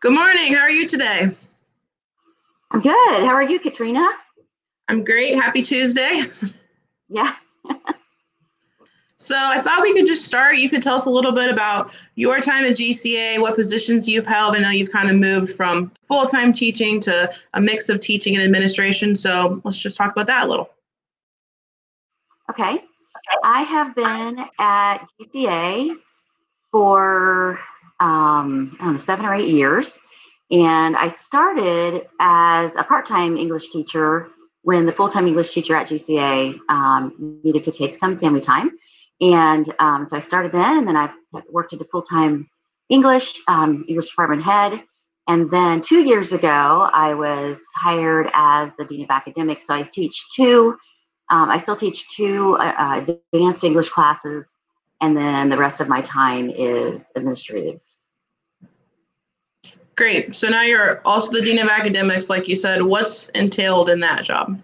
[0.00, 0.54] Good morning.
[0.54, 1.28] How are you today?
[2.70, 3.24] I'm good.
[3.24, 4.08] How are you, Katrina?
[4.86, 5.34] I'm great.
[5.34, 6.22] Happy Tuesday.
[7.08, 7.34] Yeah.
[9.16, 10.58] so I thought we could just start.
[10.58, 14.24] You could tell us a little bit about your time at GCA, what positions you've
[14.24, 14.54] held.
[14.54, 18.36] I know you've kind of moved from full time teaching to a mix of teaching
[18.36, 19.16] and administration.
[19.16, 20.70] So let's just talk about that a little.
[22.50, 22.84] Okay.
[23.42, 25.96] I have been at GCA
[26.70, 27.58] for
[28.00, 29.98] um, I don't know, seven or eight years.
[30.50, 34.28] And I started as a part time English teacher
[34.62, 38.70] when the full time English teacher at GCA um, needed to take some family time.
[39.20, 41.12] And um, so I started then, and then I've
[41.50, 42.48] worked into full time
[42.88, 44.82] English, um, English department head.
[45.26, 49.66] And then two years ago, I was hired as the Dean of Academics.
[49.66, 50.76] So I teach two,
[51.30, 54.56] um, I still teach two uh, advanced English classes,
[55.02, 57.80] and then the rest of my time is administrative
[59.98, 60.36] Great.
[60.36, 62.82] So now you're also the Dean of Academics, like you said.
[62.82, 64.56] What's entailed in that job?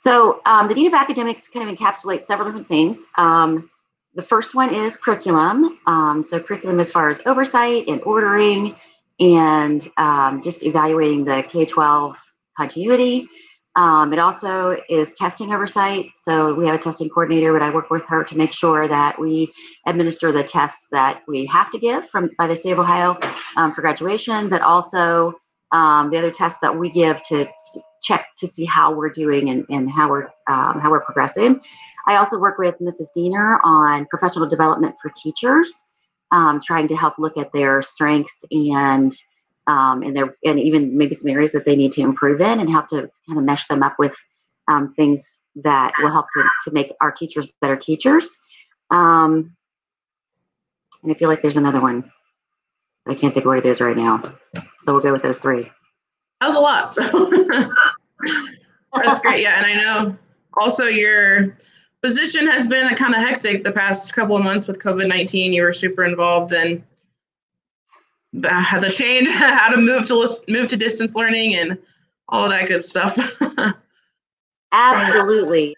[0.00, 3.04] So um, the Dean of Academics kind of encapsulates several different things.
[3.18, 3.70] Um,
[4.14, 5.78] the first one is curriculum.
[5.86, 8.74] Um, so curriculum as far as oversight and ordering
[9.20, 12.16] and um, just evaluating the K-12
[12.56, 13.28] continuity.
[13.78, 16.06] Um, it also is testing oversight.
[16.16, 19.20] So we have a testing coordinator, but I work with her to make sure that
[19.20, 19.52] we
[19.86, 23.16] administer the tests that we have to give from by the state of Ohio
[23.56, 25.32] um, for graduation, but also
[25.70, 29.50] um, the other tests that we give to, to, check to see how we're doing
[29.50, 31.60] and, and how we're um, how we're progressing.
[32.06, 33.08] I also work with Mrs.
[33.14, 35.84] Diener on professional development for teachers,
[36.30, 39.12] um, trying to help look at their strengths and
[39.68, 42.68] um, and there and even maybe some areas that they need to improve in and
[42.68, 44.16] help to kind of mesh them up with
[44.66, 48.36] um, things that will help to, to make our teachers better teachers.
[48.90, 49.54] Um,
[51.02, 52.10] and I feel like there's another one.
[53.06, 54.20] I can't think of what it is right now.
[54.82, 55.70] So we'll go with those three.
[56.40, 56.94] That was a lot.
[56.94, 57.02] So
[59.02, 59.42] that's great.
[59.42, 59.62] Yeah.
[59.62, 60.16] And I know
[60.60, 61.56] also your
[62.02, 65.52] position has been kind of hectic the past couple of months with COVID 19.
[65.52, 66.84] You were super involved in
[68.32, 71.78] the change, how to move to list, move to distance learning, and
[72.28, 73.18] all that good stuff.
[74.72, 75.74] Absolutely,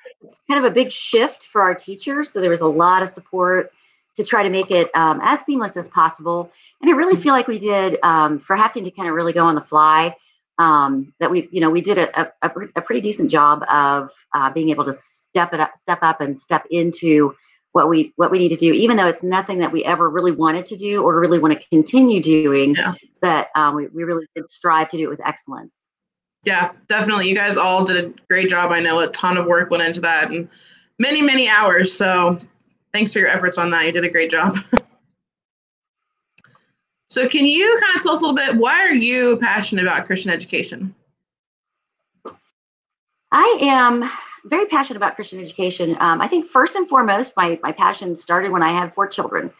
[0.48, 2.30] kind of a big shift for our teachers.
[2.30, 3.72] So there was a lot of support
[4.16, 6.50] to try to make it um, as seamless as possible.
[6.80, 9.44] And I really feel like we did um, for having to kind of really go
[9.44, 10.16] on the fly.
[10.58, 14.50] Um, that we, you know, we did a, a, a pretty decent job of uh,
[14.50, 17.34] being able to step it up, step up, and step into
[17.72, 20.32] what we what we need to do, even though it's nothing that we ever really
[20.32, 22.74] wanted to do or really want to continue doing.
[22.74, 22.94] Yeah.
[23.20, 25.72] But um, we, we really did strive to do it with excellence.
[26.44, 27.28] Yeah, definitely.
[27.28, 28.70] You guys all did a great job.
[28.70, 30.48] I know a ton of work went into that and
[30.98, 31.92] many, many hours.
[31.92, 32.38] So
[32.92, 33.86] thanks for your efforts on that.
[33.86, 34.56] You did a great job.
[37.08, 40.06] so can you kind of tell us a little bit, why are you passionate about
[40.06, 40.94] Christian education?
[43.32, 44.10] I am
[44.44, 45.96] very passionate about Christian education.
[46.00, 49.50] Um, I think first and foremost, my my passion started when I had four children.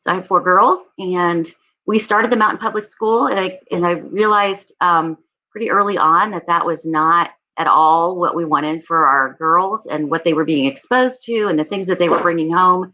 [0.00, 1.52] So I have four girls, and
[1.86, 5.18] we started them out in public school, and I and I realized um,
[5.50, 9.86] pretty early on that that was not at all what we wanted for our girls
[9.86, 12.92] and what they were being exposed to, and the things that they were bringing home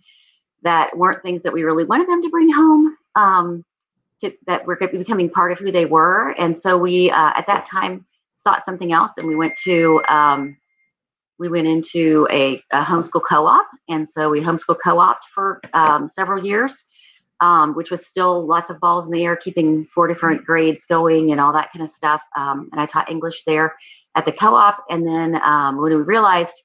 [0.63, 2.97] that weren't things that we really wanted them to bring home.
[3.15, 3.65] Um,
[4.21, 7.67] to, that were becoming part of who they were, and so we uh, at that
[7.67, 10.57] time sought something else, and we went to um,
[11.39, 16.45] we went into a, a homeschool co-op, and so we homeschool co-opted for um, several
[16.45, 16.85] years,
[17.41, 21.33] um, which was still lots of balls in the air, keeping four different grades going
[21.33, 22.23] and all that kind of stuff.
[22.37, 23.75] Um, and I taught English there
[24.15, 26.63] at the co-op, and then um, when we realized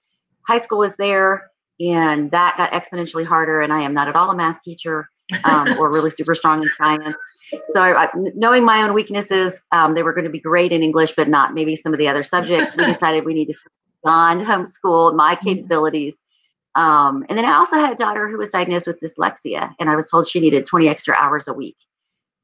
[0.48, 1.50] high school was there,
[1.80, 5.10] and that got exponentially harder, and I am not at all a math teacher
[5.44, 7.18] um, or really super strong in science.
[7.74, 11.14] So, I, knowing my own weaknesses, um, they were going to be great in English,
[11.18, 12.78] but not maybe some of the other subjects.
[12.78, 13.70] We decided we needed to
[14.04, 15.48] beyond homeschool, my mm-hmm.
[15.48, 16.22] capabilities.
[16.76, 19.96] Um, and then I also had a daughter who was diagnosed with dyslexia, and I
[19.96, 21.76] was told she needed 20 extra hours a week.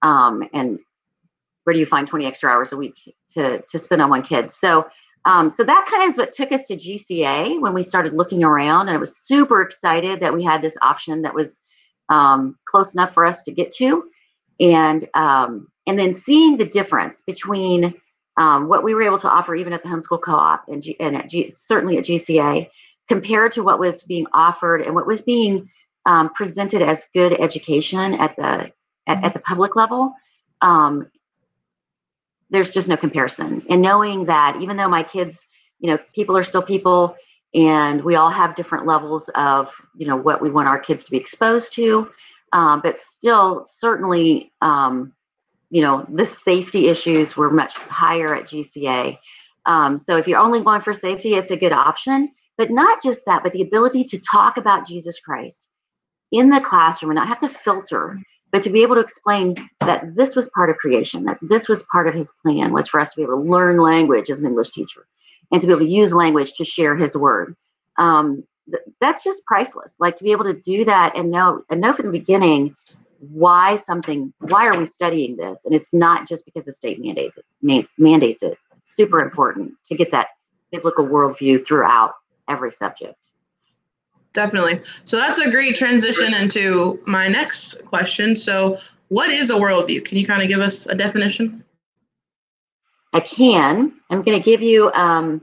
[0.01, 0.79] Um, and
[1.63, 2.95] where do you find 20 extra hours a week
[3.33, 4.51] to, to spend on one kid?
[4.51, 4.87] So,
[5.25, 8.43] um, so that kind of is what took us to GCA when we started looking
[8.43, 11.61] around, and I was super excited that we had this option that was
[12.09, 14.03] um, close enough for us to get to,
[14.59, 17.93] and um, and then seeing the difference between
[18.37, 21.15] um, what we were able to offer even at the homeschool co-op and, G- and
[21.15, 22.69] at G- certainly at GCA
[23.07, 25.69] compared to what was being offered and what was being
[26.05, 28.71] um, presented as good education at the
[29.07, 30.13] at, at the public level
[30.61, 31.07] um,
[32.49, 33.61] there's just no comparison.
[33.69, 35.45] And knowing that even though my kids
[35.79, 37.15] you know people are still people
[37.53, 41.11] and we all have different levels of you know what we want our kids to
[41.11, 42.09] be exposed to
[42.53, 45.13] um, but still certainly um,
[45.69, 49.17] you know, the safety issues were much higher at GCA.
[49.65, 52.29] Um, so if you're only going for safety, it's a good option.
[52.57, 55.67] But not just that, but the ability to talk about Jesus Christ
[56.31, 58.19] in the classroom and not have to filter,
[58.51, 61.83] but to be able to explain that this was part of creation, that this was
[61.91, 64.47] part of his plan, was for us to be able to learn language as an
[64.47, 65.05] English teacher
[65.51, 67.55] and to be able to use language to share his word.
[67.97, 69.95] Um, th- that's just priceless.
[69.99, 72.75] Like to be able to do that and know and know from the beginning
[73.19, 75.65] why something, why are we studying this?
[75.65, 77.45] And it's not just because the state mandates it.
[77.61, 78.57] Man, mandates it.
[78.77, 80.27] It's super important to get that
[80.71, 82.13] biblical worldview throughout
[82.47, 83.31] every subject.
[84.33, 84.81] Definitely.
[85.05, 88.35] So that's a great transition into my next question.
[88.35, 88.77] So,
[89.09, 90.03] what is a worldview?
[90.03, 91.63] Can you kind of give us a definition?
[93.13, 93.93] I can.
[94.09, 95.41] I'm going to give you um,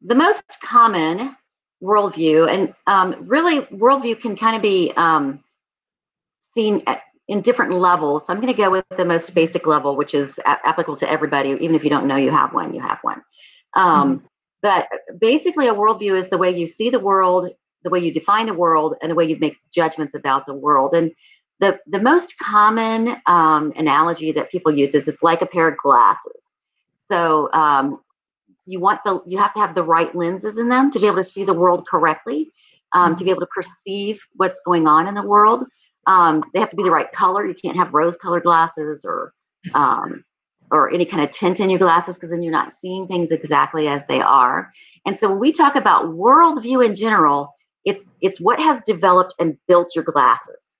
[0.00, 1.36] the most common
[1.82, 5.42] worldview, and um, really, worldview can kind of be um,
[6.54, 8.26] seen at, in different levels.
[8.26, 11.10] So I'm going to go with the most basic level, which is a- applicable to
[11.10, 11.50] everybody.
[11.50, 13.22] Even if you don't know you have one, you have one.
[13.74, 14.26] Um, Mm-hmm.
[14.62, 14.88] But
[15.18, 17.50] basically, a worldview is the way you see the world,
[17.82, 20.94] the way you define the world, and the way you make judgments about the world.
[20.94, 21.10] And
[21.58, 25.76] the the most common um, analogy that people use is it's like a pair of
[25.78, 26.52] glasses.
[27.08, 28.00] So um,
[28.64, 31.16] you want the you have to have the right lenses in them to be able
[31.16, 32.52] to see the world correctly,
[32.92, 35.66] um, to be able to perceive what's going on in the world.
[36.06, 37.46] Um, they have to be the right color.
[37.46, 39.32] You can't have rose-colored glasses or
[39.74, 40.24] um,
[40.70, 43.88] or any kind of tint in your glasses because then you're not seeing things exactly
[43.88, 44.70] as they are.
[45.06, 47.54] And so when we talk about worldview in general,
[47.84, 50.78] it's it's what has developed and built your glasses.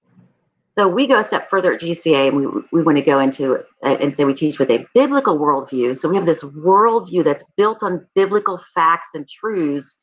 [0.75, 3.53] So we go a step further at GCA and we, we want to go into
[3.53, 5.99] it and say we teach with a biblical worldview.
[5.99, 9.99] So we have this worldview that's built on biblical facts and truths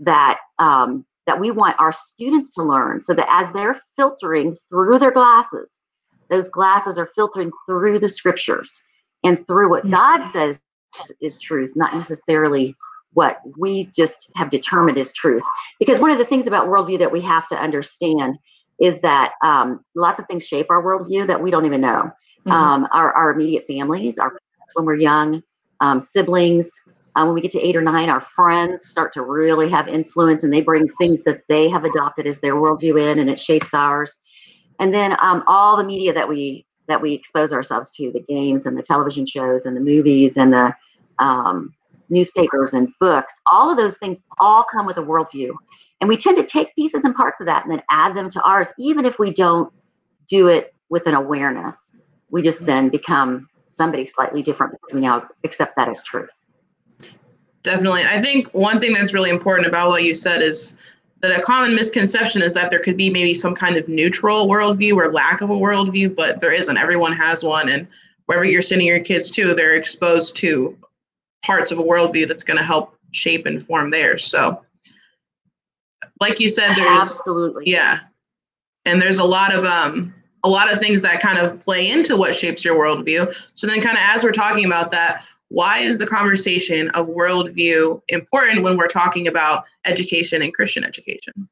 [0.00, 4.98] that um, that we want our students to learn so that as they're filtering through
[4.98, 5.82] their glasses,
[6.28, 8.82] those glasses are filtering through the scriptures
[9.24, 10.60] and through what God says
[11.20, 12.74] is truth, not necessarily
[13.12, 15.42] what we just have determined is truth.
[15.78, 18.36] Because one of the things about worldview that we have to understand
[18.80, 22.10] is that um, lots of things shape our worldview that we don't even know.
[22.46, 22.52] Mhm.
[22.52, 25.42] Um, our, our immediate families, our parents when we're young,
[25.80, 26.70] um, siblings.
[27.16, 30.44] Uh, when we get to eight or nine, our friends start to really have influence
[30.44, 33.74] and they bring things that they have adopted as their worldview in and it shapes
[33.74, 34.18] ours.
[34.78, 38.66] And then um, all the media that we that we expose ourselves to, the games
[38.66, 40.74] and the television shows and the movies and the
[41.20, 41.72] um,
[42.08, 45.52] newspapers and books, all of those things all come with a worldview.
[46.00, 48.42] And we tend to take pieces and parts of that and then add them to
[48.42, 49.72] ours, even if we don't
[50.28, 51.96] do it with an awareness.
[52.30, 56.30] We just then become somebody slightly different because we now accept that as truth.
[57.62, 58.04] Definitely.
[58.04, 60.78] I think one thing that's really important about what you said is
[61.20, 64.94] that a common misconception is that there could be maybe some kind of neutral worldview
[64.96, 66.78] or lack of a worldview, but there isn't.
[66.78, 67.68] Everyone has one.
[67.68, 67.86] And
[68.26, 70.76] wherever you're sending your kids to, they're exposed to
[71.44, 74.24] parts of a worldview that's going to help shape and form theirs.
[74.24, 74.62] So,
[76.20, 77.64] like you said, there's Absolutely.
[77.66, 78.00] yeah,
[78.84, 80.14] and there's a lot of um
[80.44, 83.34] a lot of things that kind of play into what shapes your worldview.
[83.54, 88.00] So then, kind of as we're talking about that, why is the conversation of worldview
[88.08, 91.48] important when we're talking about education and Christian education?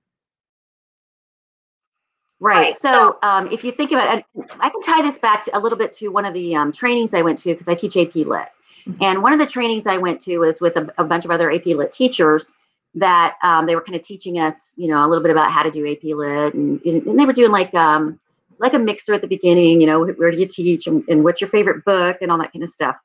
[2.40, 2.78] Right.
[2.80, 4.24] So um, if you think about it,
[4.60, 7.12] I can tie this back to, a little bit to one of the um, trainings
[7.12, 8.48] I went to because I teach AP Lit.
[8.86, 8.96] Mhm.
[9.00, 11.50] And one of the trainings I went to was with a, a bunch of other
[11.50, 12.54] AP Lit teachers
[12.94, 15.64] that um, they were kind of teaching us, you know, a little bit about how
[15.64, 16.54] to do AP Lit.
[16.54, 18.20] And, and they were doing like, um,
[18.60, 21.40] like a mixer at the beginning, you know, where do you teach and, and what's
[21.40, 22.96] your favorite book and all that kind of stuff.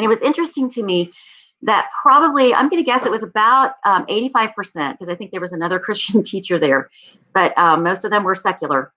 [0.00, 1.12] And it was interesting to me
[1.60, 5.42] that probably, I'm going to guess it was about um, 85%, because I think there
[5.42, 6.88] was another Christian teacher there,
[7.34, 8.94] but um, most of them were secular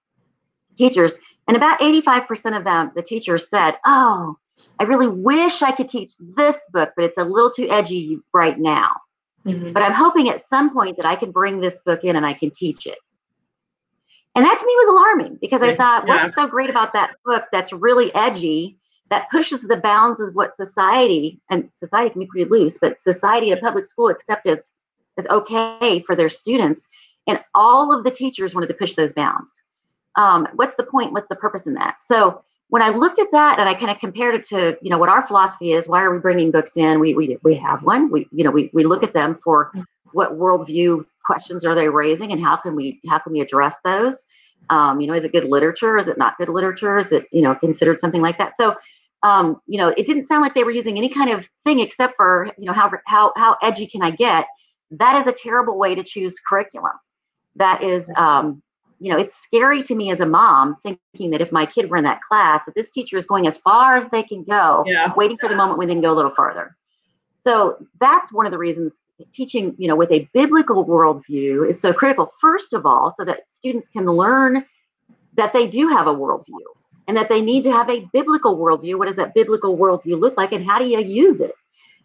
[0.78, 1.18] teachers.
[1.50, 4.38] And about 85% of them, the teachers said, Oh,
[4.80, 8.58] I really wish I could teach this book, but it's a little too edgy right
[8.58, 8.92] now.
[9.46, 9.74] Mhm.
[9.74, 12.34] But I'm hoping at some point that I can bring this book in and I
[12.34, 12.98] can teach it.
[14.36, 16.24] And that to me was alarming because I thought, Yeah.
[16.24, 18.78] what's so great about that book that's really edgy,
[19.14, 23.52] that pushes the bounds of what society and society can be pretty loose, but society
[23.52, 24.72] at public school accept as
[25.20, 26.88] as okay for their students.
[27.28, 29.62] And all of the teachers wanted to push those bounds.
[30.16, 31.14] Um, what's the point?
[31.14, 32.02] What's the purpose in that?
[32.02, 34.98] So when I looked at that and I kind of compared it to, you know,
[34.98, 37.00] what our philosophy is, why are we bringing books in?
[37.00, 38.10] We we we have one.
[38.10, 39.72] We you know we we look at them for
[40.12, 44.26] what worldview questions are they raising and how can we how can we address those?
[44.70, 45.98] Um, you know, is it good literature?
[45.98, 46.98] Is it not good literature?
[46.98, 48.56] Is it you know considered something like that?
[48.56, 48.76] So
[49.24, 52.16] um, you know, it didn't sound like they were using any kind of thing except
[52.16, 54.46] for you know how how how edgy can I get?
[54.92, 56.94] That is a terrible way to choose curriculum.
[57.56, 58.62] That is um,
[59.00, 61.98] you know, it's scary to me as a mom thinking that if my kid were
[61.98, 65.14] in that class, that this teacher is going as far as they can go, Yeah.
[65.16, 66.78] waiting for the moment when they can go a little further.
[67.44, 68.94] So that's one of the reasons
[69.34, 72.32] teaching, you know, with a biblical worldview is so critical.
[72.40, 74.66] First of all, so that students can learn
[75.36, 76.64] that they do have a worldview
[77.08, 78.98] and that they need to have a biblical worldview.
[78.98, 81.54] What does that biblical worldview look like, and how do you use it?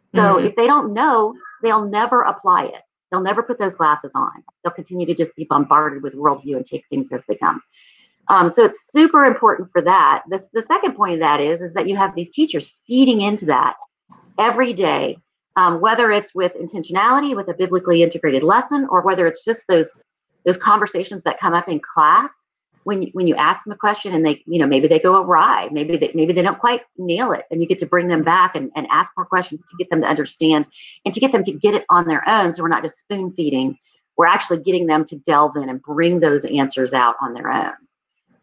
[0.07, 0.47] So Mhm.
[0.47, 2.83] if they don't know, they'll never apply it.
[3.11, 4.45] They'll never put those glasses on.
[4.63, 7.63] They'll continue to just be bombarded with worldview and take things as they come.
[8.29, 10.23] Um, so it's super important for that.
[10.29, 13.47] This, the second point of that is, is that you have these teachers feeding into
[13.47, 13.77] that
[14.39, 15.19] every day,
[15.57, 19.99] um, whether it's with intentionality, with a biblically integrated lesson, or whether it's just those
[20.45, 22.47] those conversations that come up in class
[22.85, 25.21] when you, when you ask them a question and they, you know, maybe they go
[25.21, 28.23] awry, maybe they maybe they don't quite nail it, and you get to bring them
[28.23, 30.67] back and, and ask more questions to get them to understand
[31.05, 32.53] and to get them to get it on their own.
[32.53, 33.79] So we're not just spoon feeding;
[34.17, 37.75] we're actually getting them to delve in and bring those answers out on their own.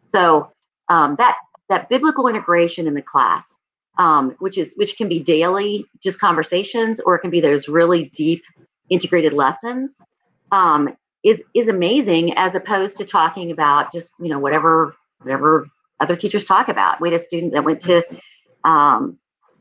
[0.04, 0.52] So
[0.88, 1.36] um, that
[1.68, 3.60] that biblical integration in the class,
[3.98, 8.10] um, which is which can be daily, just conversations, or it can be those really
[8.14, 8.42] deep
[8.90, 10.00] integrated lessons,
[10.52, 12.32] um, is is amazing.
[12.38, 15.66] As opposed to talking about just you know whatever whatever
[16.00, 17.00] other teachers talk about.
[17.00, 18.04] We had a student that went to
[18.64, 19.18] um,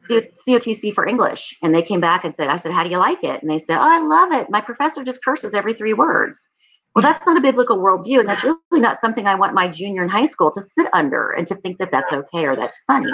[0.10, 3.24] COTC for English, and they came back and said, "I said, how do you like
[3.24, 4.50] it?" And they said, "Oh, I love it.
[4.50, 6.50] My professor just curses every three words."
[6.94, 10.04] Well, that's not a biblical worldview, and that's really not something I want my junior
[10.04, 13.12] in high school to sit under and to think that that's okay or that's funny.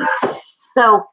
[0.76, 1.04] So,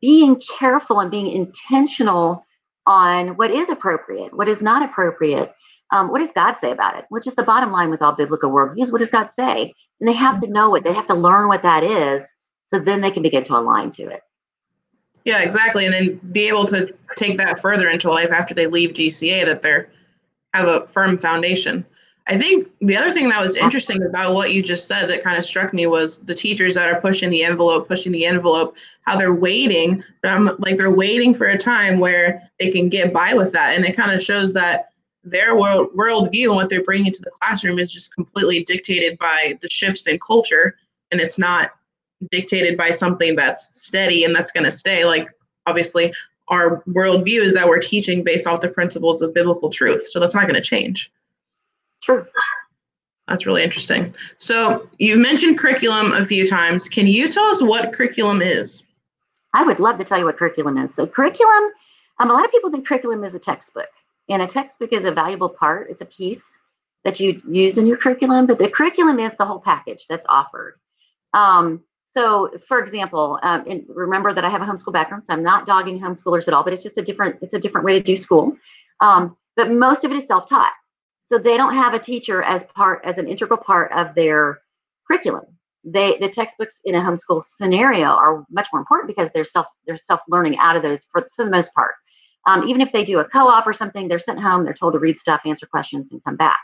[0.00, 2.44] being careful and being intentional
[2.86, 5.54] on what is appropriate, what is not appropriate.
[5.92, 7.04] Um, what does God say about it?
[7.08, 8.92] Which is the bottom line with all biblical worldviews.
[8.92, 9.74] What does God say?
[10.00, 10.84] And they have to know it.
[10.84, 12.32] They have to learn what that is,
[12.66, 14.22] so then they can begin to align to it.
[15.24, 15.84] Yeah, exactly.
[15.84, 19.62] And then be able to take that further into life after they leave GCA, that
[19.62, 19.90] they're
[20.54, 21.84] have a firm foundation.
[22.26, 25.36] I think the other thing that was interesting about what you just said that kind
[25.36, 29.16] of struck me was the teachers that are pushing the envelope, pushing the envelope, how
[29.16, 33.52] they're waiting, um, like they're waiting for a time where they can get by with
[33.52, 33.76] that.
[33.76, 34.89] And it kind of shows that
[35.24, 39.58] their world worldview and what they're bringing to the classroom is just completely dictated by
[39.60, 40.76] the shifts in culture.
[41.10, 41.72] And it's not
[42.30, 45.04] dictated by something that's steady and that's going to stay.
[45.04, 45.28] Like,
[45.66, 46.12] obviously,
[46.48, 50.06] our worldview is that we're teaching based off the principles of biblical truth.
[50.10, 51.12] So that's not going to change.
[52.00, 52.28] Sure.
[53.28, 54.12] That's really interesting.
[54.38, 56.88] So you've mentioned curriculum a few times.
[56.88, 58.84] Can you tell us what curriculum is?
[59.54, 60.94] I would love to tell you what curriculum is.
[60.94, 61.70] So, curriculum,
[62.18, 63.88] um, a lot of people think curriculum is a textbook,
[64.30, 65.90] and a textbook is a valuable part.
[65.90, 66.58] It's a piece
[67.04, 70.78] that you use in your curriculum, but the curriculum is the whole package that's offered.
[71.34, 71.82] Um,
[72.12, 75.66] so, for example, um, and remember that I have a homeschool background, so I'm not
[75.66, 78.16] dogging homeschoolers at all, but it's just a different it's a different way to do
[78.16, 78.56] school.
[79.00, 80.72] Um, but most of it is self-taught,
[81.22, 84.60] so they don't have a teacher as part as an integral part of their
[85.06, 85.44] curriculum.
[85.84, 89.96] They the textbooks in a homeschool scenario are much more important because they're self they're
[89.96, 91.94] self learning out of those for, for the most part.
[92.46, 94.64] Um, even if they do a co-op or something, they're sent home.
[94.64, 96.58] They're told to read stuff, answer questions, and come back.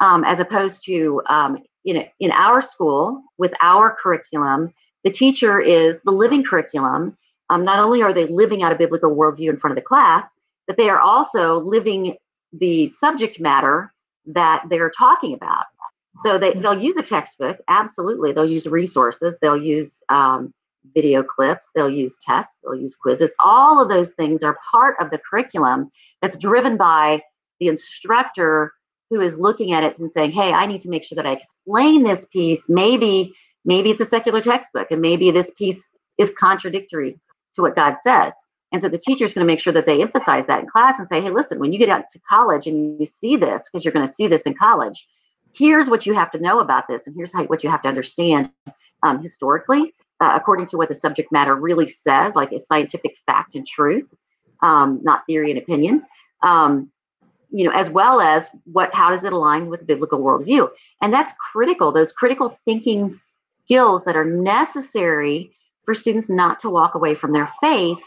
[0.00, 4.72] Um, as opposed to um, in in our school with our curriculum,
[5.04, 7.16] the teacher is the living curriculum.
[7.50, 10.36] Um, not only are they living out a biblical worldview in front of the class,
[10.66, 12.16] but they are also living
[12.52, 13.92] the subject matter
[14.26, 15.64] that they're talking about.
[16.22, 18.32] So they, they'll use a textbook, absolutely.
[18.32, 20.52] They'll use resources, they'll use um,
[20.94, 23.32] video clips, they'll use tests, they'll use quizzes.
[23.42, 25.90] All of those things are part of the curriculum
[26.22, 27.22] that's driven by
[27.60, 28.72] the instructor
[29.10, 31.32] who is looking at it and saying, hey, I need to make sure that I
[31.32, 32.68] explain this piece.
[32.68, 33.32] Maybe,
[33.64, 37.18] maybe it's a secular textbook, and maybe this piece is contradictory
[37.54, 38.34] to what God says.
[38.70, 40.98] And so the teacher is going to make sure that they emphasize that in class
[40.98, 43.84] and say, hey, listen, when you get out to college and you see this, because
[43.84, 45.06] you're going to see this in college,
[45.54, 47.88] here's what you have to know about this, and here's how, what you have to
[47.88, 48.50] understand
[49.02, 53.54] um, historically, uh, according to what the subject matter really says, like a scientific fact
[53.54, 54.12] and truth,
[54.62, 56.02] um, not theory and opinion.
[56.42, 56.90] Um,
[57.50, 60.68] you know, as well as what, how does it align with the biblical worldview?
[61.00, 61.92] And that's critical.
[61.92, 63.10] Those critical thinking
[63.64, 65.50] skills that are necessary
[65.84, 67.98] for students not to walk away from their faith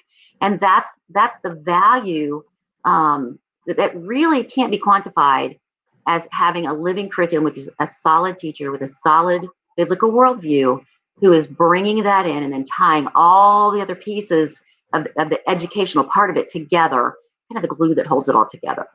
[0.41, 2.43] and that's that's the value
[2.83, 5.59] um, that, that really can't be quantified
[6.07, 10.83] as having a living curriculum with a solid teacher with a solid biblical worldview
[11.21, 14.61] who is bringing that in and then tying all the other pieces
[14.93, 17.15] of, of the educational part of it together
[17.51, 18.87] kind of the glue that holds it all together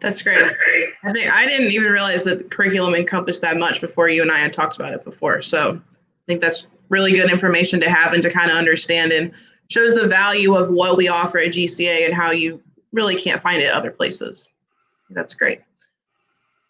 [0.00, 0.52] That's great.
[1.04, 4.30] I think I didn't even realize that the curriculum encompassed that much before you and
[4.30, 5.42] I had talked about it before.
[5.42, 9.32] So I think that's really good information to have and to kind of understand and
[9.70, 12.62] shows the value of what we offer at GCA and how you
[12.92, 14.48] really can't find it other places.
[15.10, 15.60] That's great.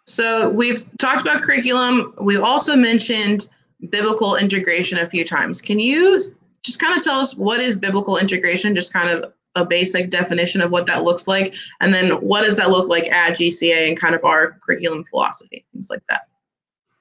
[0.06, 2.14] So we've talked about curriculum.
[2.20, 3.48] We also mentioned
[3.90, 5.60] biblical integration a few times.
[5.60, 6.20] Can you
[6.62, 8.74] just kind of tell us what is biblical integration?
[8.74, 12.56] Just kind of a basic definition of what that looks like, and then what does
[12.56, 16.22] that look like at GCA and kind of our curriculum philosophy, things like that.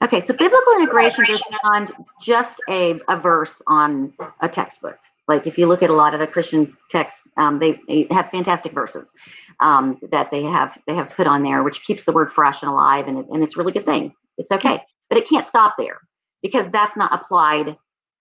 [0.04, 4.98] Okay, so biblical integration goes beyond just a, a verse on a textbook.
[5.28, 8.30] Like if you look at a lot of the Christian texts, um, they, they, have
[8.32, 9.14] fantastic verses
[9.60, 12.72] um, that they have they have put on there, which keeps the word fresh and
[12.72, 14.12] alive, and, it, and it's a really good thing.
[14.38, 16.00] It's okay, but it can't stop there
[16.42, 17.78] because that's not applied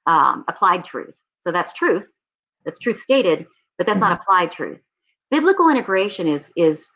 [0.06, 1.14] um, applied truth.
[1.40, 2.08] So that's truth,
[2.64, 3.46] that's truth stated,
[3.78, 4.22] but that's not mm-hmm.
[4.22, 4.80] applied truth.
[5.30, 6.90] Biblical integration is is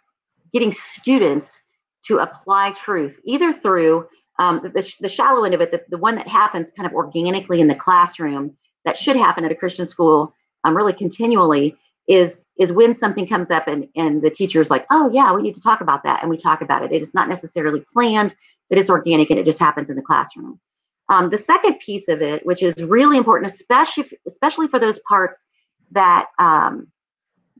[0.52, 1.60] getting students
[2.06, 4.06] to apply truth either through
[4.38, 7.60] um, the, the shallow end of it, the, the one that happens kind of organically
[7.60, 11.76] in the classroom that should happen at a Christian school um, really continually
[12.06, 15.42] is is when something comes up and and the teacher is like, oh yeah, we
[15.42, 16.92] need to talk about that, and we talk about it.
[16.92, 18.34] It is not necessarily planned,
[18.68, 20.60] but it's organic and it just happens in the classroom.
[21.08, 25.46] Um, the second piece of it, which is really important, especially especially for those parts
[25.92, 26.88] that um,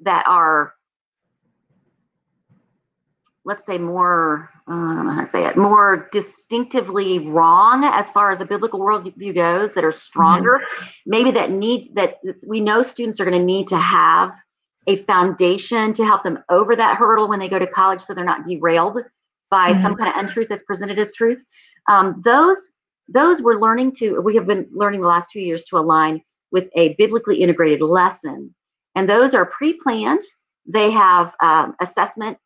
[0.03, 0.75] that are
[3.45, 8.09] let's say more uh, I don't know how to say it more distinctively wrong as
[8.11, 10.87] far as a biblical worldview goes that are stronger mm-hmm.
[11.07, 14.33] maybe that need that we know students are going to need to have
[14.87, 18.25] a foundation to help them over that hurdle when they go to college so they're
[18.25, 18.99] not derailed
[19.51, 19.83] by mm-hmm.
[19.83, 21.45] some kind of untruth that's presented as truth
[21.89, 22.73] um, those
[23.09, 26.21] those we're learning to we have been learning the last two years to align
[26.51, 28.55] with a biblically integrated lesson
[28.95, 30.23] and those are pre-planned
[30.67, 32.39] they have um, assessment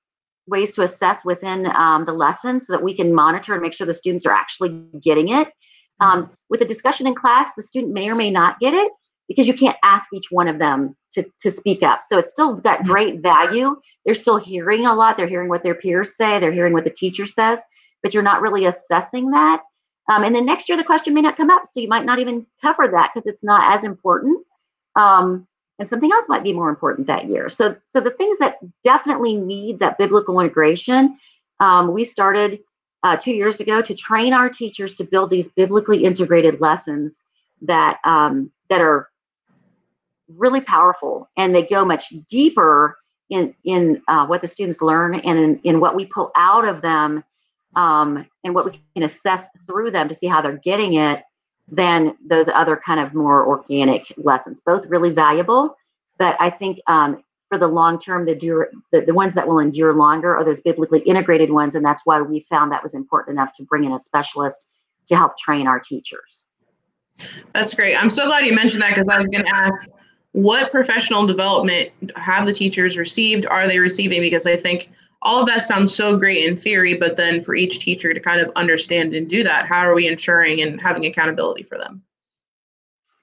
[0.49, 3.87] ways to assess within um, the lesson so that we can monitor and make sure
[3.87, 5.49] the students are actually getting it.
[6.01, 6.33] Um, mm-hmm.
[6.49, 8.91] with a discussion in class, the student may or may not get it
[9.27, 12.01] because you can't ask each one of them to, to speak up.
[12.07, 12.89] So it's still got mm-hmm.
[12.89, 13.77] great value.
[14.05, 15.17] They're still hearing a lot.
[15.17, 16.39] They're hearing what their peers say.
[16.39, 17.61] They're hearing what the teacher says,
[18.03, 19.63] but you're not really assessing that.
[20.09, 21.65] Um, and then next year, the question may not come up.
[21.71, 24.45] So you might not even cover that because it's not as important.
[24.97, 25.47] Um,
[25.79, 27.49] and something else might be more important that year.
[27.49, 31.19] So, so the things that definitely need that biblical integration,
[31.61, 32.61] um, we started
[33.03, 37.25] uh, two years ago to train our teachers to build these biblically integrated lessons
[37.63, 39.09] that um, that are
[40.37, 42.99] really powerful and they go much deeper
[43.31, 46.83] in in uh, what the students learn and in, in what we pull out of
[46.83, 47.23] them
[47.79, 51.23] um, and what we can assess through them to see how they're getting it
[51.69, 54.61] than those other kind of more organic lessons.
[54.67, 55.77] Both really valuable,
[56.19, 59.61] but I think um, for the long term, the, dur- the the ones that will
[59.61, 63.39] endure longer are those biblically integrated ones, and that's why we found that was important
[63.39, 64.67] enough to bring in a specialist
[65.07, 66.47] to help train our teachers.
[67.53, 67.95] That's great.
[67.97, 69.89] I'm so glad you mentioned that because I was going to ask
[70.33, 73.47] what professional development have the teachers received?
[73.47, 74.21] Are they receiving?
[74.21, 74.91] Because I think
[75.23, 78.41] all of that sounds so great in theory, but then for each teacher to kind
[78.41, 82.03] of understand and do that, how are we ensuring and having accountability for them?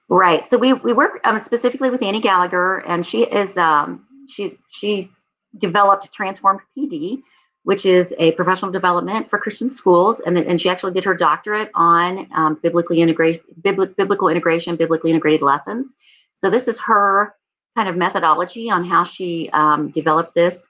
[0.08, 0.46] Right.
[0.46, 5.10] So we we work um, specifically with Annie Gallagher, and she is um, she she
[5.58, 7.22] developed Transformed PD,
[7.64, 11.70] which is a professional development for Christian schools, and and she actually did her doctorate
[11.74, 15.96] on um, biblically integrate biblical, biblical integration, biblically integrated lessons.
[16.34, 17.34] So this is her
[17.74, 20.68] kind of methodology on how she um, developed this.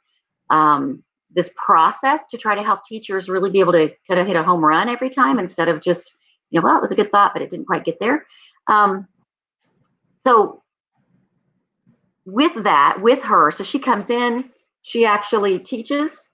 [0.48, 1.02] Um,
[1.36, 4.42] this process to try to help teachers really be able to kind of hit a
[4.42, 6.10] home run every time instead of just
[6.50, 8.26] you know well it was a good thought but it didn't quite get there
[8.68, 9.06] um,
[10.24, 10.62] so
[12.24, 14.50] with that with her so she comes in
[14.82, 16.30] she actually teaches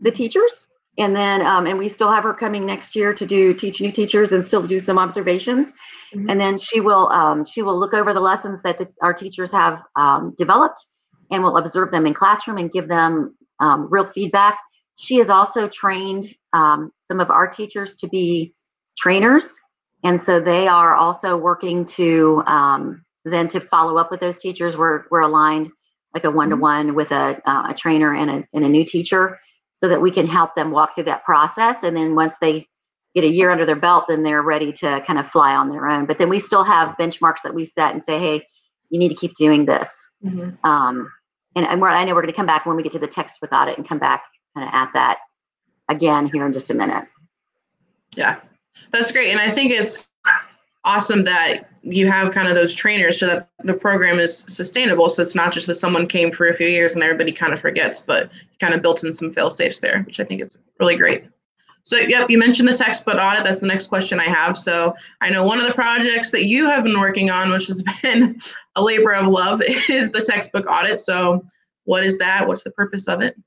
[0.00, 3.52] the teachers and then um, and we still have her coming next year to do
[3.52, 5.72] teach new teachers and still do some observations
[6.14, 6.30] mm-hmm.
[6.30, 9.50] and then she will um, she will look over the lessons that the, our teachers
[9.50, 10.86] have um, developed
[11.30, 14.58] and will observe them in classroom and give them um, real feedback.
[14.96, 18.54] She has also trained um, some of our teachers to be
[18.96, 19.58] trainers.
[20.04, 24.76] And so they are also working to um, then to follow up with those teachers.
[24.76, 25.70] We're, we're aligned
[26.14, 28.84] like a one to one with a, uh, a trainer and a, and a new
[28.84, 29.38] teacher
[29.72, 31.82] so that we can help them walk through that process.
[31.82, 32.66] And then once they
[33.14, 35.88] get a year under their belt, then they're ready to kind of fly on their
[35.88, 36.06] own.
[36.06, 38.46] But then we still have benchmarks that we set and say, hey,
[38.90, 39.96] you need to keep doing this.
[40.24, 40.66] Mm-hmm.
[40.68, 41.10] Um,
[41.58, 43.38] and, and I know we're going to come back when we get to the text
[43.40, 44.22] with audit and come back
[44.54, 45.18] kind of at that
[45.88, 47.06] again here in just a minute.
[48.16, 48.40] Yeah,
[48.92, 49.30] that's great.
[49.30, 50.10] And I think it's
[50.84, 55.08] awesome that you have kind of those trainers so that the program is sustainable.
[55.08, 57.60] So it's not just that someone came for a few years and everybody kind of
[57.60, 60.56] forgets, but you kind of built in some fail safes there, which I think is
[60.78, 61.24] really great.
[61.88, 63.44] So, yep, you mentioned the textbook audit.
[63.44, 64.58] That's the next question I have.
[64.58, 67.82] So, I know one of the projects that you have been working on, which has
[68.02, 68.38] been
[68.76, 71.00] a labor of love, is the textbook audit.
[71.00, 71.42] So,
[71.84, 72.46] what is that?
[72.46, 73.38] What's the purpose of it?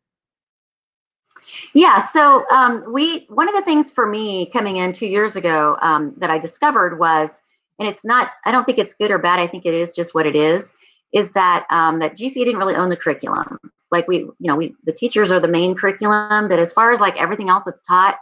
[1.76, 5.78] Yeah, so um, we one of the things for me coming in two years ago
[5.84, 7.44] um, that I discovered was,
[7.78, 9.38] and it's not, I don't think it's good or bad.
[9.38, 10.74] I think it is just what it is.
[11.14, 13.60] Is that um, that GCA didn't really own the curriculum.
[13.92, 17.00] Like we, you know, we the teachers are the main curriculum, but as far as
[17.00, 18.18] like everything else that's taught,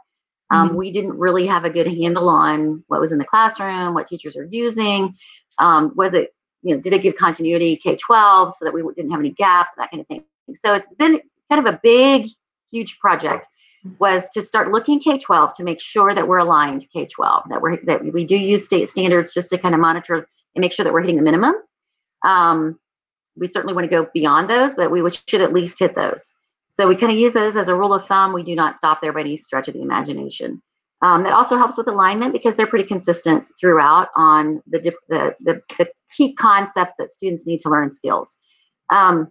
[0.52, 0.76] um, Mhm.
[0.76, 4.36] we didn't really have a good handle on what was in the classroom, what teachers
[4.36, 5.16] are using.
[5.60, 9.12] Um, was it, you know, did it give continuity K 12 so that we didn't
[9.12, 10.24] have any gaps, that kind of thing.
[10.56, 12.28] So it's been kind of a big,
[12.72, 13.48] huge project
[14.00, 17.62] was to start looking K 12 to make sure that we're aligned K 12, that
[17.62, 20.84] we're that we do use state standards just to kind of monitor and make sure
[20.84, 21.56] that we're hitting the minimum.
[22.26, 22.80] Um,
[23.38, 26.34] we certainly want to go beyond those, but we should at least hit those.
[26.80, 28.32] So we kind of use those as a rule of thumb.
[28.32, 30.62] We do not stop there by any stretch of the imagination.
[31.02, 35.36] Um, that also helps with alignment because they're pretty consistent throughout on the, diff- the,
[35.42, 38.38] the, the key concepts that students need to learn skills.
[38.90, 39.28] Um,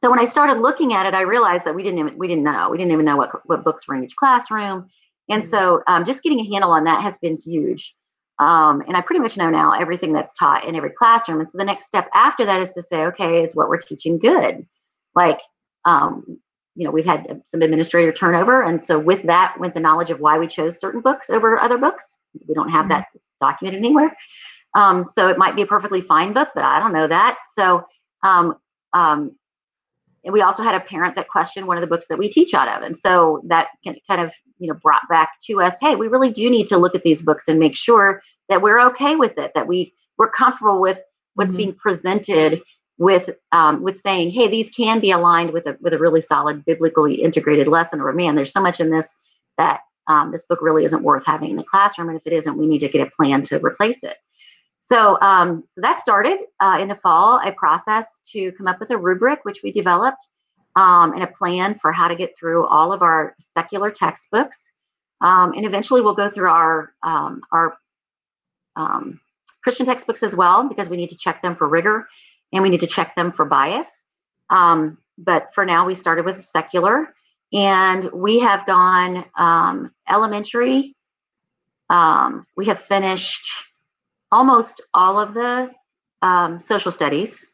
[0.00, 2.44] so when I started looking at it, I realized that we didn't even we didn't
[2.44, 4.88] know we didn't even know what what books were in each classroom,
[5.28, 7.94] and so um, just getting a handle on that has been huge.
[8.38, 11.40] Um, and I pretty much know now everything that's taught in every classroom.
[11.40, 14.18] And so the next step after that is to say, okay, is what we're teaching
[14.18, 14.66] good?
[15.14, 15.40] Like,
[15.84, 16.38] um,
[16.76, 20.20] you know, we've had some administrator turnover, and so with that went the knowledge of
[20.20, 22.16] why we chose certain books over other books.
[22.46, 23.06] We don't have that
[23.40, 24.16] documented anywhere.
[24.74, 27.38] Um, so it might be a perfectly fine book, but I don't know that.
[27.56, 27.84] So
[28.22, 28.54] um,
[28.92, 29.32] um,
[30.24, 32.54] and we also had a parent that questioned one of the books that we teach
[32.54, 33.68] out of and so that
[34.06, 36.94] kind of you know brought back to us hey we really do need to look
[36.94, 40.80] at these books and make sure that we're okay with it that we we're comfortable
[40.80, 41.00] with
[41.34, 41.56] what's Mhm.
[41.56, 42.60] being presented
[43.00, 46.64] with um, with saying hey these can be aligned with a with a really solid
[46.64, 49.16] biblically integrated lesson or man there's so much in this
[49.58, 52.56] that um, this book really isn't worth having in the classroom and if it isn't
[52.56, 54.18] we need to get a plan to replace it
[54.90, 58.90] so, um, so that started uh, in the fall, a process to come up with
[58.90, 60.26] a rubric, which we developed,
[60.74, 64.72] um, and a plan for how to get through all of our secular textbooks.
[65.20, 67.76] Um, and eventually we'll go through our, um, our
[68.74, 69.20] um,
[69.62, 72.08] Christian textbooks as well, because we need to check them for rigor
[72.52, 73.88] and we need to check them for bias.
[74.50, 77.14] Um, but for now, we started with secular
[77.52, 80.94] and we have gone um, elementary.
[81.88, 83.48] Um, we have finished
[84.32, 85.70] almost all of the
[86.22, 87.46] um, social studies,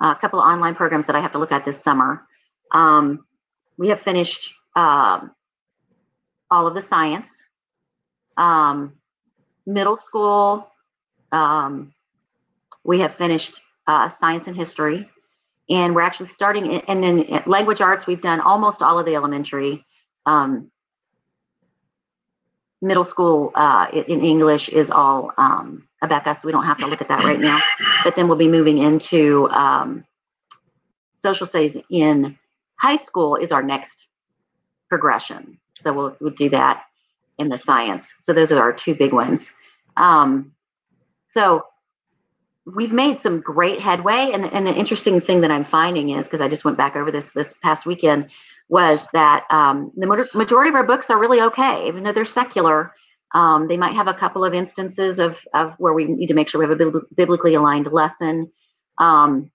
[0.00, 2.26] a couple of online programs that I have to look at this summer.
[2.72, 3.24] Um,
[3.76, 5.30] we have finished um,
[6.50, 7.30] all of the science,
[9.66, 10.68] middle school.
[12.84, 15.08] We have finished uh, science and history,
[15.68, 16.66] and we're actually starting.
[16.66, 19.84] In, and then language arts, we've done almost all of the elementary.
[20.26, 20.70] Um,
[22.80, 27.00] middle school uh, in, English is all um, Abeka, so we don't have to look
[27.00, 27.60] at that right now.
[28.04, 30.04] But then we'll be moving into um,
[31.14, 32.38] social studies in
[32.76, 34.06] high school is our next
[34.88, 35.58] progression.
[35.80, 36.84] So we'll, we'll do that
[37.38, 38.14] in the science.
[38.20, 39.50] So those are our two big ones.
[39.96, 40.52] Um,
[41.30, 41.64] so
[42.74, 44.30] we've made some great headway.
[44.32, 47.10] And, and the interesting thing that I'm finding is because I just went back over
[47.10, 48.28] this this past weekend
[48.68, 52.94] was that um, the majority of our books are really okay, even though they're secular.
[53.34, 56.48] Um, they might have a couple of instances of, of where we need to make
[56.48, 58.50] sure we have a bib- biblically aligned lesson.
[58.98, 59.50] Um,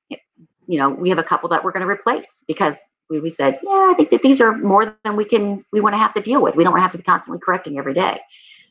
[0.68, 2.76] you know, we have a couple that we're going to replace because
[3.10, 5.94] we, we said, yeah, I think that these are more than we can, we want
[5.94, 6.56] to have to deal with.
[6.56, 8.20] We don't want to have to be constantly correcting every day.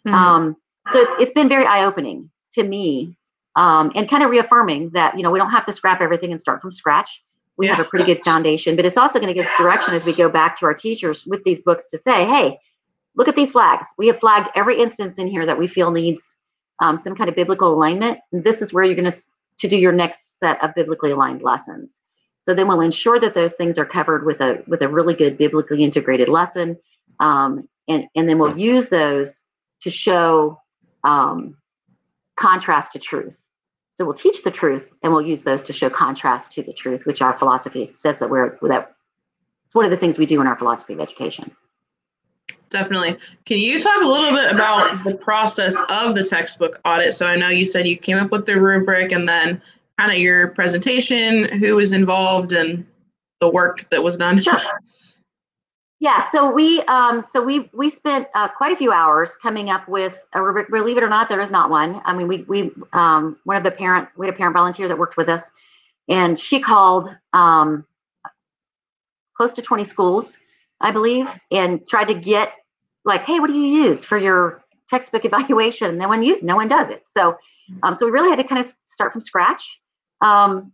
[0.07, 0.13] Mhm.
[0.13, 0.57] Um,
[0.91, 3.17] so it's it's been very eye opening to me,
[3.57, 6.41] um, and kind of reaffirming that you know we don't have to scrap everything and
[6.41, 7.23] start from scratch.
[7.59, 10.05] We have a pretty good foundation, but it's also going to give us direction as
[10.05, 12.59] we go back to our teachers with these books to say, hey,
[13.15, 13.87] look at these flags.
[13.99, 16.37] We have flagged every instance in here that we feel needs
[16.81, 18.21] um, some kind of biblical alignment.
[18.33, 19.19] And this is where you're going to
[19.59, 22.01] to do your next set of biblically aligned lessons.
[22.45, 25.39] So then we'll ensure that those things are covered with a with a really good
[25.39, 26.77] biblically integrated lesson,
[27.21, 29.43] um, and and then we'll use those
[29.83, 30.59] to show
[31.05, 31.57] um,
[32.37, 33.39] contrast to truth.
[34.03, 37.07] So we'll teach the truth, and we'll use those to show contrast to the truth,
[37.07, 38.97] which our philosophy says that we're that
[39.65, 41.55] it's one of the things we do in our philosophy of education.
[42.69, 43.17] Definitely.
[43.45, 47.15] Can you talk a little bit about the process of the textbook audit?
[47.15, 49.63] So I know you said you came up with the rubric and then
[49.97, 52.85] kind of your presentation, who was involved, and
[53.41, 54.43] the work that was done.
[54.43, 54.61] Sure.
[56.03, 59.87] Yeah, so we um, so we we spent uh, quite a few hours coming up
[59.87, 60.69] with a rubric.
[60.69, 62.03] Believe it or not, there is not one.
[62.05, 64.99] I mean, we we um, one of the parent we had a parent volunteer that
[64.99, 65.53] worked with us,
[66.09, 67.87] and she called um,
[69.37, 70.41] close to 20 schools,
[70.81, 72.49] I believe, and tried to get
[73.05, 75.89] like, hey, what do you use for your textbook evaluation?
[75.89, 77.39] And then when you no one does it, so
[77.85, 79.79] um, so we really had to kind of start from scratch.
[80.21, 80.73] Um,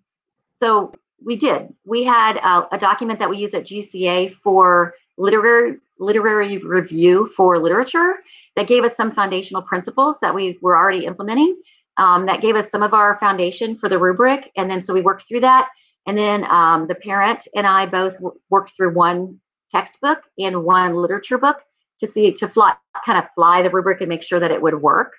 [0.57, 1.75] so we did.
[1.85, 7.59] We had a, a document that we use at GCA for literary literary review for
[7.59, 8.15] literature
[8.57, 11.61] that gave us some foundational principles that we were already implementing.
[11.97, 14.53] Um, that gave us some of our foundation for the rubric.
[14.57, 15.69] And then so we worked through that.
[16.07, 20.95] And then um, the parent and I both w- worked through one textbook and one
[20.95, 21.59] literature book
[21.99, 24.81] to see to fly kind of fly the rubric and make sure that it would
[24.81, 25.15] work.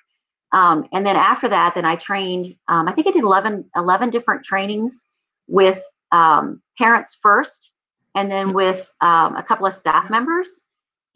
[0.52, 4.10] Um, and then after that, then I trained, um, I think I did 11, 11
[4.10, 5.04] different trainings
[5.46, 7.72] with um, parents first,
[8.14, 10.62] and then with um, a couple of staff members.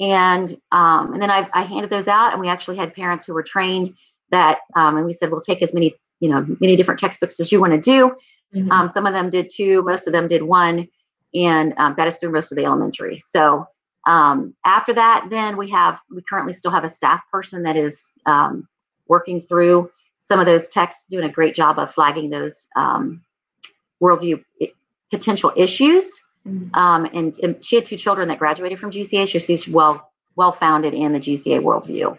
[0.00, 3.34] And, um, and then I, I handed those out, and we actually had parents who
[3.34, 3.94] were trained
[4.30, 7.52] that, um, and we said, we'll take as many, you know, many different textbooks as
[7.52, 8.14] you want to do.
[8.54, 8.92] Mhm.
[8.92, 10.88] some of them did two, most of them did one,
[11.34, 13.18] and got us through most of the elementary.
[13.18, 13.66] So
[14.06, 18.12] um, after that, then we have, we currently still have a staff person that is
[18.26, 18.68] um,
[19.08, 23.22] working through some of those texts, doing a great job of flagging those um,
[24.02, 24.42] worldview
[25.10, 26.20] potential issues.
[26.46, 26.76] Mhm.
[26.76, 29.30] Um, and, and she had two children that graduated from GCA.
[29.30, 32.18] So she's well, well founded in the GCA worldview.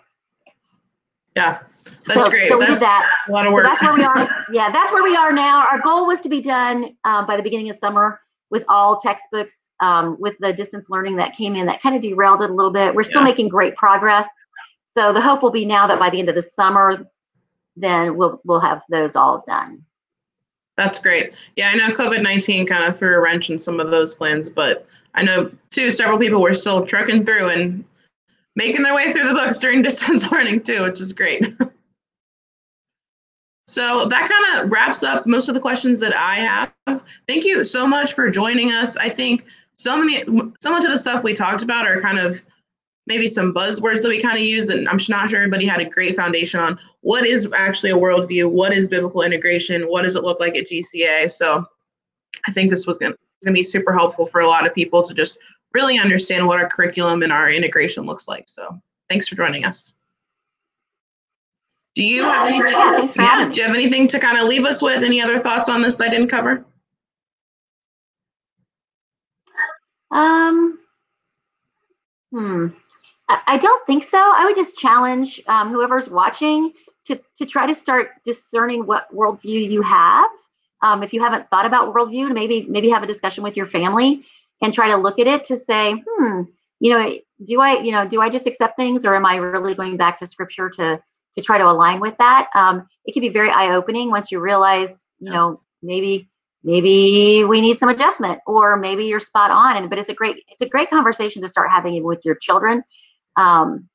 [1.36, 1.60] Yeah,
[2.08, 2.48] that's So- great.
[2.50, 3.12] so we did that's that.
[3.28, 4.30] a lot of So that's where we are.
[4.52, 5.66] Yeah, that's where we are now.
[5.72, 9.70] Our goal was to be done uh, by the beginning of summer with all textbooks.
[9.82, 12.72] Um, with the distance learning that came in, that kind of derailed it a little
[12.72, 12.96] bit.
[12.96, 13.26] We're still Yeah.
[13.28, 14.26] making great progress.
[14.98, 17.06] So the hope will be now that by the end of the summer,
[17.76, 19.84] then we'll we'll have those all done.
[20.78, 21.36] That's great.
[21.56, 24.50] Yeah, I know COVID 19 kind of threw a wrench in some of those plans,
[24.50, 27.86] but I know too, several people were still trucking through and
[28.56, 31.46] making their way through the books during distance learning too, which is great.
[33.68, 36.74] so that kind of wraps up most of the questions that I have.
[37.28, 38.98] Thank you so much for joining us.
[38.98, 39.46] I think
[39.78, 40.24] so many,
[40.60, 42.44] so much of the stuff we talked about are kind of
[43.08, 45.86] maybe some buzzwords that we kind of use that I'm not sure everybody had a
[45.86, 46.80] great foundation on.
[47.02, 48.50] What is actually a worldview?
[48.50, 49.84] What is biblical integration?
[49.84, 51.32] What does it look like at GCA?
[51.32, 51.66] So
[52.48, 55.14] I think this was going to be super helpful for a lot of people to
[55.14, 55.38] just
[55.74, 58.48] really understand what our curriculum and our integration looks like.
[58.48, 59.94] So thanks for joining us.
[61.94, 62.72] Do you have anything?
[62.72, 65.02] Yeah, Yeah, do you have anything to kind of leave us with?
[65.04, 66.66] Any other thoughts on this that I didn't cover?
[70.12, 70.80] Um,
[72.32, 72.68] hmm.
[73.28, 74.18] I, don't think so.
[74.20, 76.74] I would just challenge um, whoever's watching
[77.08, 80.30] to to try to start discerning what worldview you have.
[80.82, 83.68] Um, if you haven't thought about worldview, to maybe maybe have a discussion with your
[83.68, 84.24] family
[84.62, 86.42] and try to look at it to say, hmm,
[86.80, 89.76] you know, do I, you know, do I just accept things, or am I really
[89.76, 91.02] going back to scripture to
[91.36, 92.50] to try to align with that?
[92.54, 96.30] Um, it can be very eye opening once you realize, you know, maybe
[96.64, 100.44] maybe we need some adjustment or maybe you're spot on and but it's a great
[100.50, 102.84] it's a great conversation to start having even with your children
[103.38, 103.88] um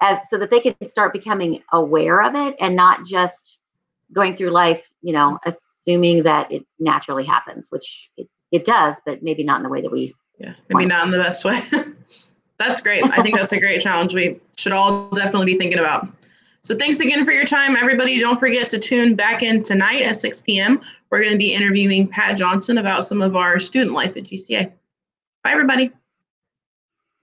[0.00, 3.58] as so that they can start becoming aware of it and not just
[4.12, 9.22] going through life you know assuming that it naturally happens which it, it does but
[9.22, 11.60] maybe not in the way that we Yeah, maybe not in the best way.
[12.58, 13.04] that's great.
[13.04, 16.08] I think that's a great challenge we should all definitely be thinking about.
[16.62, 18.18] So thanks again for your time, everybody.
[18.18, 20.80] Don't forget to tune back in tonight at 6 p.m.
[21.10, 24.72] We're going to be interviewing Pat Johnson about some of our student life at GCA.
[25.44, 25.92] Bye, everybody.